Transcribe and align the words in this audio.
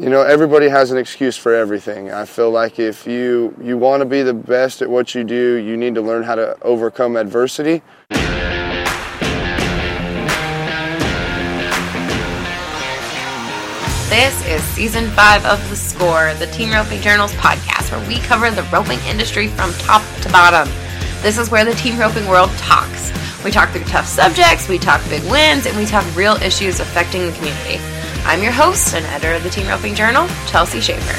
you 0.00 0.08
know 0.08 0.22
everybody 0.22 0.66
has 0.66 0.90
an 0.90 0.96
excuse 0.96 1.36
for 1.36 1.52
everything 1.52 2.10
i 2.10 2.24
feel 2.24 2.50
like 2.50 2.78
if 2.78 3.06
you 3.06 3.54
you 3.60 3.76
want 3.76 4.00
to 4.00 4.06
be 4.06 4.22
the 4.22 4.32
best 4.32 4.80
at 4.80 4.88
what 4.88 5.14
you 5.14 5.22
do 5.22 5.56
you 5.56 5.76
need 5.76 5.94
to 5.94 6.00
learn 6.00 6.22
how 6.22 6.34
to 6.34 6.56
overcome 6.62 7.16
adversity 7.16 7.82
This 14.08 14.44
is 14.48 14.60
season 14.74 15.06
five 15.10 15.44
of 15.44 15.60
The 15.70 15.76
Score, 15.76 16.34
the 16.34 16.46
Team 16.46 16.72
Roping 16.72 17.00
Journals 17.00 17.32
podcast, 17.34 17.92
where 17.92 18.08
we 18.08 18.18
cover 18.18 18.50
the 18.50 18.64
roping 18.64 18.98
industry 19.06 19.46
from 19.46 19.72
top 19.74 20.02
to 20.22 20.28
bottom. 20.32 20.68
This 21.22 21.38
is 21.38 21.48
where 21.48 21.64
the 21.64 21.74
team 21.74 21.96
roping 21.96 22.26
world 22.26 22.50
talks. 22.56 23.12
We 23.44 23.52
talk 23.52 23.68
through 23.70 23.84
tough 23.84 24.06
subjects, 24.06 24.68
we 24.68 24.78
talk 24.78 25.00
big 25.08 25.22
wins, 25.30 25.66
and 25.66 25.76
we 25.76 25.86
talk 25.86 26.04
real 26.16 26.34
issues 26.42 26.80
affecting 26.80 27.24
the 27.24 27.32
community. 27.32 27.99
I'm 28.24 28.42
your 28.42 28.52
host 28.52 28.94
and 28.94 29.04
editor 29.06 29.34
of 29.34 29.42
the 29.42 29.50
Team 29.50 29.66
Roping 29.66 29.94
Journal, 29.94 30.28
Chelsea 30.46 30.80
Schaefer. 30.80 31.18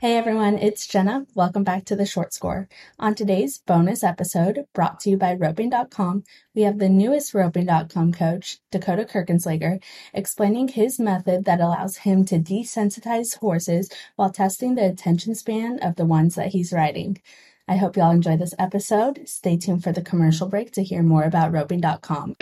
Hey 0.00 0.16
everyone, 0.16 0.58
it's 0.58 0.86
Jenna. 0.86 1.26
Welcome 1.34 1.64
back 1.64 1.84
to 1.86 1.96
the 1.96 2.06
Short 2.06 2.32
Score. 2.32 2.68
On 2.98 3.14
today's 3.14 3.58
bonus 3.58 4.04
episode, 4.04 4.64
brought 4.72 5.00
to 5.00 5.10
you 5.10 5.16
by 5.16 5.34
Roping.com, 5.34 6.24
we 6.54 6.62
have 6.62 6.78
the 6.78 6.88
newest 6.88 7.34
Roping.com 7.34 8.12
coach, 8.12 8.58
Dakota 8.70 9.04
Kirchenschlager, 9.04 9.82
explaining 10.14 10.68
his 10.68 11.00
method 11.00 11.46
that 11.46 11.60
allows 11.60 11.98
him 11.98 12.24
to 12.26 12.38
desensitize 12.38 13.38
horses 13.38 13.90
while 14.16 14.30
testing 14.30 14.74
the 14.76 14.86
attention 14.86 15.34
span 15.34 15.78
of 15.80 15.96
the 15.96 16.06
ones 16.06 16.36
that 16.36 16.48
he's 16.48 16.72
riding. 16.72 17.20
I 17.70 17.76
hope 17.76 17.98
y'all 17.98 18.10
enjoy 18.10 18.38
this 18.38 18.54
episode. 18.58 19.20
Stay 19.26 19.58
tuned 19.58 19.84
for 19.84 19.92
the 19.92 20.00
commercial 20.00 20.48
break 20.48 20.72
to 20.72 20.82
hear 20.82 21.02
more 21.02 21.24
about 21.24 21.52
Roping.com. 21.52 22.34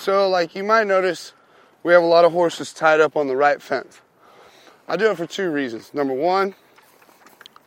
So, 0.00 0.28
like 0.28 0.54
you 0.54 0.62
might 0.62 0.86
notice, 0.86 1.32
we 1.82 1.92
have 1.92 2.04
a 2.04 2.06
lot 2.06 2.24
of 2.24 2.30
horses 2.30 2.72
tied 2.72 3.00
up 3.00 3.16
on 3.16 3.26
the 3.26 3.34
right 3.34 3.60
fence. 3.60 4.00
I 4.86 4.96
do 4.96 5.10
it 5.10 5.16
for 5.16 5.26
two 5.26 5.50
reasons. 5.50 5.92
Number 5.92 6.14
one, 6.14 6.54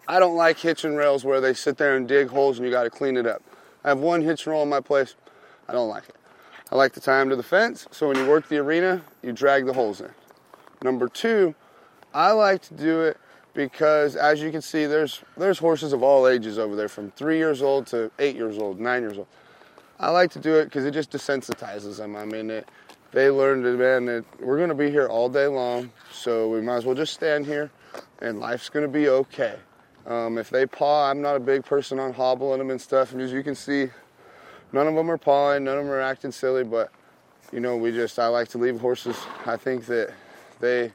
I 0.09 0.17
don't 0.17 0.35
like 0.35 0.57
hitching 0.57 0.95
rails 0.95 1.23
where 1.23 1.39
they 1.39 1.53
sit 1.53 1.77
there 1.77 1.95
and 1.95 2.07
dig 2.07 2.29
holes 2.29 2.57
and 2.57 2.65
you 2.65 2.71
got 2.71 2.81
to 2.81 2.89
clean 2.89 3.15
it 3.15 3.27
up. 3.27 3.43
I 3.83 3.89
have 3.89 3.99
one 3.99 4.23
hitch 4.23 4.47
rail 4.47 4.63
in 4.63 4.69
my 4.69 4.79
place. 4.79 5.13
I 5.67 5.73
don't 5.73 5.87
like 5.87 6.09
it. 6.09 6.15
I 6.71 6.75
like 6.75 6.93
to 6.93 6.99
tie 6.99 7.19
them 7.19 7.29
to 7.29 7.35
the 7.35 7.43
fence, 7.43 7.85
so 7.91 8.07
when 8.07 8.17
you 8.17 8.25
work 8.27 8.49
the 8.49 8.57
arena, 8.57 9.03
you 9.21 9.33
drag 9.33 9.67
the 9.67 9.73
holes 9.73 10.01
in. 10.01 10.09
Number 10.83 11.07
two, 11.09 11.53
I 12.11 12.31
like 12.31 12.63
to 12.63 12.73
do 12.73 13.01
it 13.01 13.17
because, 13.53 14.15
as 14.15 14.41
you 14.41 14.49
can 14.49 14.63
see, 14.63 14.87
there's 14.87 15.21
there's 15.37 15.59
horses 15.59 15.93
of 15.93 16.01
all 16.01 16.27
ages 16.27 16.57
over 16.57 16.75
there, 16.75 16.89
from 16.89 17.11
three 17.11 17.37
years 17.37 17.61
old 17.61 17.85
to 17.87 18.11
eight 18.17 18.35
years 18.35 18.57
old, 18.57 18.79
nine 18.79 19.03
years 19.03 19.17
old. 19.17 19.27
I 19.99 20.09
like 20.09 20.31
to 20.31 20.39
do 20.39 20.55
it 20.55 20.65
because 20.65 20.85
it 20.85 20.91
just 20.91 21.11
desensitizes 21.11 21.97
them. 21.97 22.15
I 22.15 22.25
mean, 22.25 22.49
it, 22.49 22.67
they 23.11 23.29
learn 23.29 23.61
to, 23.61 23.77
man, 23.77 24.05
that 24.05 24.25
we're 24.39 24.57
going 24.57 24.69
to 24.69 24.75
be 24.75 24.89
here 24.89 25.07
all 25.07 25.29
day 25.29 25.47
long, 25.47 25.91
so 26.11 26.49
we 26.49 26.61
might 26.61 26.77
as 26.77 26.85
well 26.85 26.95
just 26.95 27.13
stand 27.13 27.45
here 27.45 27.69
and 28.21 28.39
life's 28.39 28.69
going 28.69 28.85
to 28.85 28.91
be 28.91 29.09
okay. 29.09 29.55
Um, 30.05 30.37
if 30.37 30.49
they 30.49 30.65
paw, 30.65 31.09
I'm 31.09 31.21
not 31.21 31.35
a 31.35 31.39
big 31.39 31.65
person 31.65 31.99
on 31.99 32.13
hobbling 32.13 32.59
them 32.59 32.71
and 32.71 32.81
stuff, 32.81 33.11
and 33.11 33.21
as 33.21 33.31
you 33.31 33.43
can 33.43 33.55
see, 33.55 33.89
none 34.71 34.87
of 34.87 34.95
them 34.95 35.09
are 35.11 35.17
pawing, 35.17 35.65
none 35.65 35.77
of 35.77 35.85
them 35.85 35.93
are 35.93 36.01
acting 36.01 36.31
silly, 36.31 36.63
but, 36.63 36.91
you 37.51 37.59
know, 37.59 37.77
we 37.77 37.91
just, 37.91 38.17
I 38.17 38.27
like 38.27 38.47
to 38.49 38.57
leave 38.57 38.79
horses. 38.79 39.17
I 39.45 39.57
think 39.57 39.85
that 39.85 40.13
they, 40.59 40.91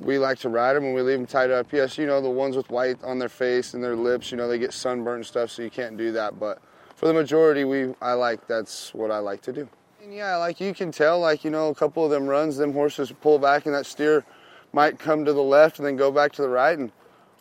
we 0.00 0.18
like 0.18 0.38
to 0.40 0.48
ride 0.48 0.74
them 0.74 0.84
and 0.84 0.94
we 0.94 1.02
leave 1.02 1.18
them 1.18 1.26
tied 1.26 1.50
up. 1.50 1.72
Yes, 1.72 1.98
you 1.98 2.06
know, 2.06 2.20
the 2.20 2.30
ones 2.30 2.56
with 2.56 2.70
white 2.70 3.02
on 3.02 3.18
their 3.18 3.28
face 3.28 3.74
and 3.74 3.82
their 3.82 3.96
lips, 3.96 4.30
you 4.30 4.36
know, 4.36 4.48
they 4.48 4.58
get 4.58 4.72
sunburned 4.72 5.16
and 5.16 5.26
stuff, 5.26 5.50
so 5.50 5.62
you 5.62 5.70
can't 5.70 5.96
do 5.96 6.12
that, 6.12 6.38
but 6.38 6.60
for 6.96 7.06
the 7.06 7.14
majority, 7.14 7.64
we 7.64 7.94
I 8.00 8.14
like 8.14 8.46
that's 8.46 8.92
what 8.94 9.10
I 9.10 9.18
like 9.18 9.42
to 9.42 9.52
do. 9.52 9.68
And 10.02 10.12
yeah, 10.12 10.36
like 10.36 10.60
you 10.60 10.72
can 10.72 10.90
tell, 10.90 11.20
like 11.20 11.44
you 11.44 11.50
know, 11.50 11.68
a 11.68 11.74
couple 11.74 12.04
of 12.04 12.10
them 12.10 12.26
runs, 12.26 12.56
them 12.56 12.72
horses 12.72 13.12
pull 13.20 13.38
back, 13.38 13.66
and 13.66 13.74
that 13.74 13.86
steer 13.86 14.24
might 14.72 14.98
come 14.98 15.24
to 15.26 15.32
the 15.32 15.42
left 15.42 15.78
and 15.78 15.86
then 15.86 15.96
go 15.96 16.10
back 16.10 16.32
to 16.32 16.42
the 16.42 16.48
right. 16.48 16.78
And 16.78 16.90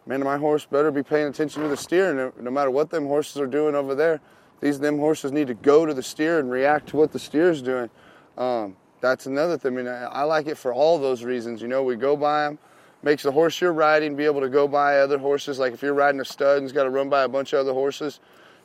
man, 0.06 0.24
my 0.24 0.38
horse 0.38 0.66
better 0.66 0.92
be 0.92 1.04
paying 1.04 1.28
attention 1.28 1.62
to 1.64 1.68
the 1.68 1.78
steer. 1.78 2.14
No, 2.14 2.34
no 2.40 2.52
matter 2.52 2.72
what 2.72 2.90
them 2.90 3.06
horses 3.06 3.38
are 3.38 3.48
doing 3.48 3.76
over 3.76 3.96
there, 3.96 4.22
these 4.62 4.80
them 4.80 4.98
horses 4.98 5.32
need 5.32 5.48
to 5.48 5.54
go 5.54 5.86
to 5.86 5.94
the 5.94 6.04
steer 6.04 6.40
and 6.40 6.50
react 6.50 6.88
to 6.90 6.98
what 6.98 7.12
the 7.12 7.20
steer 7.20 7.50
is 7.52 7.62
doing. 7.62 7.90
Um, 8.38 8.76
that's 9.02 9.26
another 9.26 9.58
thing. 9.58 9.74
I 9.74 9.76
mean, 9.76 9.88
I, 9.88 10.04
I 10.06 10.24
like 10.24 10.48
it 10.48 10.58
for 10.58 10.74
all 10.74 10.98
those 10.98 11.24
reasons. 11.24 11.62
You 11.62 11.68
know, 11.68 11.84
we 11.84 11.96
go 11.96 12.16
by 12.16 12.46
them 12.46 12.60
makes 13.06 13.22
the 13.22 13.32
horse 13.32 13.62
you're 13.62 13.72
riding 13.72 14.16
be 14.16 14.26
able 14.26 14.42
to 14.42 14.50
go 14.50 14.68
by 14.68 14.98
other 14.98 15.20
horses. 15.20 15.60
Like 15.60 15.74
if 15.74 15.84
you're 15.84 15.94
riding 15.94 16.20
a 16.20 16.26
stud 16.26 16.58
and 16.58 16.64
he's 16.64 16.72
got 16.74 16.84
to 16.84 16.90
run 16.90 17.08
by 17.08 17.24
a 17.24 17.30
bunch 17.30 17.54
of 17.54 17.60
other 17.60 17.72
horses, 17.72 18.20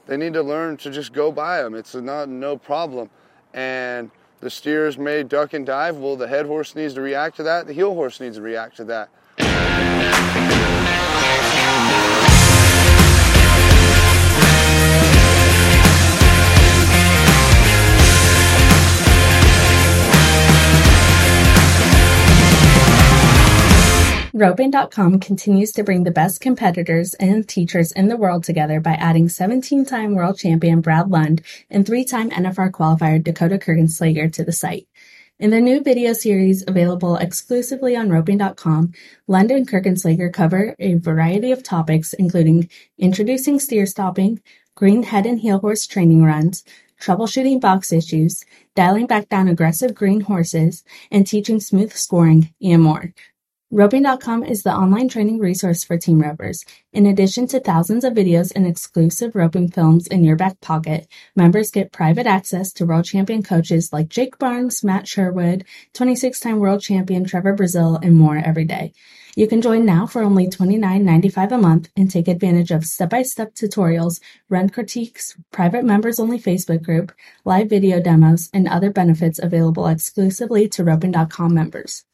they 0.07 0.17
need 0.17 0.33
to 0.33 0.43
learn 0.43 0.79
to 0.79 0.91
just 0.91 1.13
go 1.13 1.31
by 1.31 1.63
them. 1.63 1.75
It's 1.75 1.95
not 1.95 2.29
no 2.29 2.57
problem. 2.57 3.11
And 3.53 4.11
the 4.41 4.49
steers 4.49 4.97
may 4.97 5.23
duck 5.23 5.53
and 5.53 5.67
dive. 5.67 5.99
Well, 5.99 6.17
the 6.17 6.27
head 6.27 6.47
horse 6.47 6.75
needs 6.75 6.95
to 6.95 7.03
react 7.03 7.37
to 7.37 7.43
that. 7.43 7.67
The 7.67 7.75
heel 7.75 7.93
horse 7.93 8.19
needs 8.19 8.37
to 8.37 8.43
react 8.43 8.79
to 8.79 8.85
that. 8.85 9.11
Roping.com 24.41 25.21
continues 25.21 25.71
to 25.73 25.85
bring 25.85 26.05
the 26.05 26.11
best 26.11 26.41
competitors 26.41 27.13
and 27.21 27.47
teachers 27.47 27.93
in 27.93 28.09
the 28.09 28.17
world 28.17 28.43
together 28.43 28.81
by 28.81 28.93
adding 28.93 29.29
17-time 29.29 30.15
world 30.15 30.39
champion 30.39 30.81
Brad 30.81 31.11
Lund 31.11 31.43
and 31.69 31.85
three-time 31.85 32.31
NFR 32.31 32.71
qualifier 32.71 33.23
Dakota 33.23 33.59
Kirchenschlager 33.59 34.33
to 34.33 34.43
the 34.43 34.51
site. 34.51 34.89
In 35.39 35.51
the 35.51 35.61
new 35.61 35.83
video 35.83 36.15
series 36.15 36.65
available 36.67 37.17
exclusively 37.17 37.95
on 37.95 38.09
roping.com, 38.09 38.95
Lund 39.27 39.51
and 39.51 39.69
Kirchenschlager 39.69 40.33
cover 40.33 40.75
a 40.79 40.95
variety 40.95 41.53
of 41.53 41.63
topics 41.63 42.15
including 42.15 42.71
introducing 42.97 43.61
steer 43.61 43.85
stopping, 43.85 44.41
green 44.75 45.03
head 45.03 45.27
and 45.27 45.41
heel 45.41 45.59
horse 45.59 45.87
training 45.87 46.25
runs, 46.25 46.65
troubleshooting 46.99 47.61
box 47.61 47.93
issues, 47.93 48.43
dialing 48.75 49.07
back 49.07 49.29
down 49.29 49.49
aggressive 49.49 49.95
green 49.95 50.23
horses, 50.23 50.83
and 51.11 51.27
teaching 51.27 51.61
smooth 51.61 51.93
scoring, 51.93 52.55
and 52.63 52.83
more. 52.83 53.13
Roping.com 53.73 54.43
is 54.43 54.65
the 54.65 54.75
online 54.75 55.09
training 55.09 55.39
resource 55.39 55.85
for 55.85 55.97
team 55.97 56.21
ropers. 56.21 56.65
In 56.93 57.07
addition 57.07 57.47
to 57.47 57.61
thousands 57.61 58.03
of 58.03 58.15
videos 58.15 58.51
and 58.53 58.67
exclusive 58.67 59.37
roping 59.37 59.71
films 59.71 60.09
in 60.09 60.25
your 60.25 60.35
back 60.35 60.61
pocket, 60.61 61.07
members 61.37 61.71
get 61.71 61.93
private 61.93 62.27
access 62.27 62.73
to 62.73 62.85
world 62.85 63.05
champion 63.05 63.45
coaches 63.45 63.93
like 63.93 64.09
Jake 64.09 64.41
Barnes, 64.41 64.83
Matt 64.83 65.07
Sherwood, 65.07 65.65
26-time 65.95 66.59
world 66.59 66.83
champion 66.83 67.25
Trevor 67.25 67.55
Brazile, 67.55 68.03
and 68.03 68.17
more 68.17 68.39
every 68.39 68.65
day. 68.65 68.93
You 69.37 69.47
can 69.47 69.63
join 69.63 69.87
now 69.87 70.05
for 70.05 70.23
only 70.23 70.49
$29.95 70.49 71.53
a 71.53 71.59
month 71.59 71.91
and 71.97 72.11
take 72.11 72.27
advantage 72.27 72.73
of 72.73 72.85
step-by-step 72.85 73.55
tutorials, 73.55 74.21
run 74.49 74.69
critiques, 74.69 75.37
private 75.53 75.85
members-only 75.85 76.41
Facebook 76.41 76.83
group, 76.83 77.13
live 77.45 77.71
video 77.71 78.01
demos, 78.01 78.51
and 78.53 78.67
other 78.67 78.91
benefits 78.91 79.39
available 79.39 79.87
exclusively 79.87 80.69
to 80.71 80.83
Roping.com 80.83 81.55
members. 81.55 82.05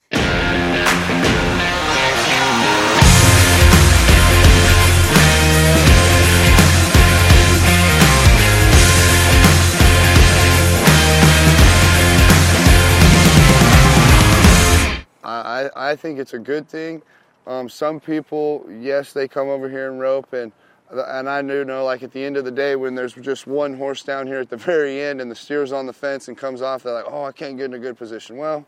I, 15.66 15.90
I 15.92 15.96
think 15.96 16.18
it's 16.18 16.34
a 16.34 16.38
good 16.38 16.68
thing. 16.68 17.02
Um, 17.46 17.68
some 17.68 18.00
people, 18.00 18.66
yes, 18.80 19.12
they 19.12 19.28
come 19.28 19.48
over 19.48 19.68
here 19.68 19.90
and 19.90 20.00
rope, 20.00 20.32
and 20.32 20.52
and 20.88 21.28
I 21.28 21.42
do 21.42 21.64
know, 21.64 21.84
like 21.84 22.04
at 22.04 22.12
the 22.12 22.24
end 22.24 22.36
of 22.36 22.44
the 22.44 22.50
day, 22.52 22.76
when 22.76 22.94
there's 22.94 23.12
just 23.14 23.46
one 23.46 23.76
horse 23.76 24.04
down 24.04 24.26
here 24.26 24.38
at 24.38 24.50
the 24.50 24.56
very 24.72 25.00
end, 25.00 25.20
and 25.20 25.30
the 25.30 25.34
steer's 25.34 25.72
on 25.72 25.86
the 25.86 25.92
fence 25.92 26.28
and 26.28 26.36
comes 26.36 26.62
off, 26.62 26.82
they're 26.82 26.92
like, 26.92 27.06
"Oh, 27.08 27.24
I 27.24 27.32
can't 27.32 27.56
get 27.56 27.66
in 27.66 27.74
a 27.74 27.78
good 27.78 27.96
position." 27.96 28.36
Well, 28.36 28.66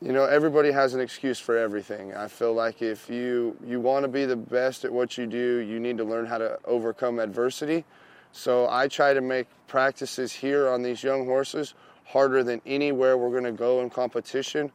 you 0.00 0.12
know, 0.12 0.24
everybody 0.24 0.70
has 0.70 0.94
an 0.94 1.00
excuse 1.00 1.38
for 1.38 1.56
everything. 1.56 2.14
I 2.14 2.28
feel 2.28 2.54
like 2.54 2.82
if 2.82 3.10
you 3.10 3.56
you 3.66 3.80
want 3.80 4.04
to 4.04 4.08
be 4.08 4.24
the 4.24 4.36
best 4.36 4.84
at 4.84 4.92
what 4.92 5.18
you 5.18 5.26
do, 5.26 5.58
you 5.58 5.80
need 5.80 5.98
to 5.98 6.04
learn 6.04 6.26
how 6.26 6.38
to 6.38 6.58
overcome 6.64 7.18
adversity. 7.18 7.84
So 8.32 8.68
I 8.70 8.88
try 8.88 9.14
to 9.14 9.20
make 9.20 9.46
practices 9.66 10.32
here 10.32 10.68
on 10.68 10.82
these 10.82 11.02
young 11.02 11.26
horses 11.26 11.74
harder 12.04 12.42
than 12.42 12.60
anywhere 12.64 13.18
we're 13.18 13.30
going 13.30 13.44
to 13.44 13.52
go 13.52 13.80
in 13.80 13.90
competition 13.90 14.70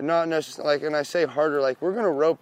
not 0.00 0.28
necessarily 0.28 0.74
like, 0.74 0.82
and 0.82 0.96
I 0.96 1.02
say 1.02 1.24
harder, 1.24 1.60
like 1.60 1.80
we're 1.80 1.94
gonna 1.94 2.10
rope 2.10 2.38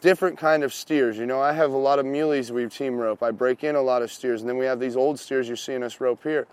different 0.00 0.38
kind 0.38 0.64
of 0.64 0.72
steers. 0.72 1.16
You 1.16 1.26
know, 1.26 1.40
I 1.40 1.52
have 1.52 1.72
a 1.72 1.76
lot 1.76 1.98
of 1.98 2.06
muleys 2.06 2.50
we 2.50 2.68
team 2.68 2.96
rope. 2.96 3.22
I 3.22 3.30
break 3.30 3.62
in 3.62 3.76
a 3.76 3.82
lot 3.82 4.02
of 4.02 4.10
steers, 4.10 4.40
and 4.40 4.48
then 4.48 4.56
we 4.56 4.64
have 4.64 4.80
these 4.80 4.96
old 4.96 5.20
steers 5.20 5.46
you're 5.46 5.56
seeing 5.56 5.82
us 5.82 6.00
rope 6.00 6.22
here. 6.22 6.46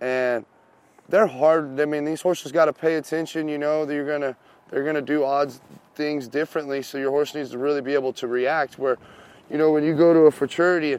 and 0.00 0.44
they're 1.08 1.26
hard. 1.26 1.80
I 1.80 1.84
mean, 1.84 2.04
these 2.04 2.22
horses 2.22 2.52
got 2.52 2.66
to 2.66 2.72
pay 2.72 2.94
attention. 2.94 3.48
You 3.48 3.58
know, 3.58 3.84
they're 3.84 4.06
gonna 4.06 4.36
they're 4.70 4.84
gonna 4.84 5.02
do 5.02 5.24
odd 5.24 5.52
things 5.94 6.28
differently. 6.28 6.82
So 6.82 6.98
your 6.98 7.10
horse 7.10 7.34
needs 7.34 7.50
to 7.50 7.58
really 7.58 7.80
be 7.80 7.94
able 7.94 8.12
to 8.14 8.26
react. 8.26 8.78
Where, 8.78 8.98
you 9.50 9.58
know, 9.58 9.70
when 9.70 9.84
you 9.84 9.94
go 9.94 10.12
to 10.12 10.20
a 10.20 10.30
futurity, 10.30 10.98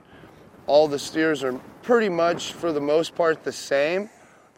all 0.68 0.88
the 0.88 1.00
steers 1.00 1.44
are 1.44 1.54
pretty 1.82 2.10
much 2.10 2.54
for 2.54 2.72
the 2.72 2.82
most 2.82 3.16
part 3.16 3.44
the 3.44 3.52
same. 3.52 4.10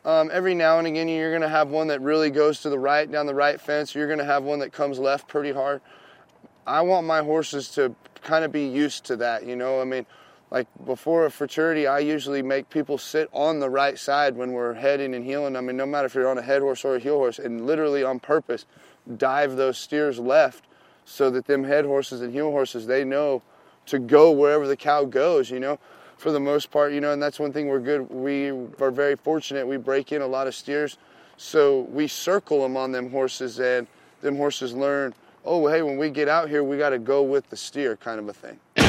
Um, 0.03 0.29
every 0.31 0.53
now 0.53 0.77
and 0.77 0.85
again, 0.85 1.07
you're 1.07 1.31
to 1.39 1.49
have 1.49 1.69
one 1.69 1.87
that 1.87 1.99
really 1.99 2.29
goes 2.29 2.61
to 2.61 2.69
the 2.69 2.77
right 2.77 3.11
down 3.11 3.25
the 3.25 3.33
right 3.33 3.59
fence. 3.59 3.95
You're 3.95 4.07
to 4.15 4.23
have 4.23 4.43
one 4.43 4.59
that 4.59 4.71
comes 4.71 4.99
left 4.99 5.27
pretty 5.27 5.51
hard. 5.51 5.81
I 6.67 6.81
want 6.81 7.07
my 7.07 7.21
horses 7.21 7.69
to 7.69 7.95
kind 8.21 8.45
of 8.45 8.51
be 8.51 8.67
used 8.67 9.05
to 9.05 9.15
that. 9.17 9.45
You 9.45 9.55
know, 9.55 9.81
I 9.81 9.83
mean, 9.83 10.05
like 10.51 10.67
before 10.85 11.25
a 11.25 11.31
futurity, 11.31 11.87
I 11.87 11.99
usually 11.99 12.41
make 12.41 12.69
people 12.69 12.97
sit 12.97 13.29
on 13.31 13.59
the 13.59 13.69
right 13.69 13.97
side 13.97 14.35
when 14.35 14.51
we're 14.51 14.73
heading 14.73 15.15
and 15.15 15.25
heeling. 15.25 15.55
I 15.55 15.61
mean, 15.61 15.77
no 15.77 15.85
matter 15.85 16.05
if 16.05 16.15
you're 16.15 16.29
on 16.29 16.37
a 16.37 16.41
head 16.41 16.61
horse 16.61 16.85
or 16.85 16.95
a 16.95 16.99
heel 16.99 17.17
horse, 17.17 17.39
and 17.39 17.65
literally 17.65 18.03
on 18.03 18.19
purpose, 18.19 18.65
dive 19.17 19.55
those 19.55 19.77
steers 19.77 20.19
left 20.19 20.65
so 21.03 21.29
that 21.31 21.45
them 21.45 21.63
head 21.63 21.85
horses 21.85 22.21
and 22.21 22.33
heel 22.33 22.51
horses 22.51 22.87
they 22.87 23.03
know 23.03 23.41
to 23.87 23.99
go 23.99 24.31
wherever 24.31 24.67
the 24.67 24.77
cow 24.77 25.05
goes. 25.05 25.49
You 25.49 25.59
know 25.59 25.79
for 26.17 26.31
the 26.31 26.39
most 26.39 26.71
part, 26.71 26.93
you 26.93 27.01
know, 27.01 27.11
and 27.11 27.21
that's 27.21 27.39
one 27.39 27.51
thing 27.51 27.67
we're 27.67 27.79
good. 27.79 28.09
We 28.09 28.49
are 28.49 28.91
very 28.91 29.15
fortunate. 29.15 29.67
We 29.67 29.77
break 29.77 30.11
in 30.11 30.21
a 30.21 30.27
lot 30.27 30.47
of 30.47 30.55
steers, 30.55 30.97
so 31.37 31.81
we 31.91 32.07
circle 32.07 32.61
them 32.61 32.77
on 32.77 32.91
them 32.91 33.11
horses, 33.11 33.59
and 33.59 33.87
them 34.21 34.37
horses 34.37 34.73
learn. 34.73 35.13
Oh, 35.43 35.67
hey, 35.67 35.81
when 35.81 35.97
we 35.97 36.09
get 36.09 36.27
out 36.27 36.49
here, 36.49 36.63
we 36.63 36.77
got 36.77 36.89
to 36.89 36.99
go 36.99 37.21
with 37.21 37.49
the 37.49 37.57
steer, 37.57 37.95
kind 37.97 38.19
of 38.19 38.29
a 38.29 38.33
thing. 38.33 38.84